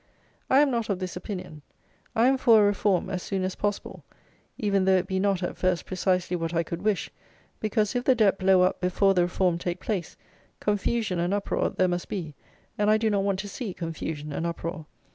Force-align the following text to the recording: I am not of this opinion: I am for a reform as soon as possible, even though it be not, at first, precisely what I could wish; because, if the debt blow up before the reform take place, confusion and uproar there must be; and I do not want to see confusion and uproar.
I 0.49 0.61
am 0.61 0.71
not 0.71 0.89
of 0.89 0.97
this 0.97 1.15
opinion: 1.15 1.61
I 2.15 2.25
am 2.25 2.37
for 2.39 2.59
a 2.59 2.65
reform 2.65 3.07
as 3.07 3.21
soon 3.21 3.43
as 3.43 3.53
possible, 3.53 4.03
even 4.57 4.85
though 4.85 4.97
it 4.97 5.05
be 5.05 5.19
not, 5.19 5.43
at 5.43 5.57
first, 5.57 5.85
precisely 5.85 6.35
what 6.35 6.55
I 6.55 6.63
could 6.63 6.81
wish; 6.81 7.11
because, 7.59 7.93
if 7.93 8.05
the 8.05 8.15
debt 8.15 8.39
blow 8.39 8.63
up 8.63 8.81
before 8.81 9.13
the 9.13 9.21
reform 9.21 9.59
take 9.59 9.79
place, 9.79 10.17
confusion 10.59 11.19
and 11.19 11.35
uproar 11.35 11.69
there 11.69 11.87
must 11.87 12.09
be; 12.09 12.33
and 12.79 12.89
I 12.89 12.97
do 12.97 13.11
not 13.11 13.21
want 13.21 13.37
to 13.41 13.47
see 13.47 13.75
confusion 13.75 14.33
and 14.33 14.47
uproar. 14.47 14.87